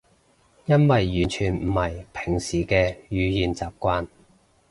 [0.65, 4.07] 因為完全唔係平時嘅語言習慣